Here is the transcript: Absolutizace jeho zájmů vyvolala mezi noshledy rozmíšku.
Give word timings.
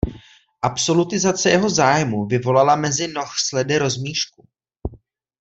Absolutizace 0.61 1.49
jeho 1.49 1.69
zájmů 1.69 2.25
vyvolala 2.25 2.75
mezi 2.75 3.07
noshledy 3.07 3.77
rozmíšku. 3.77 4.47